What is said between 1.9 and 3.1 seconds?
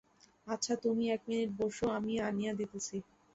আমি আনিয়া দিতেছি।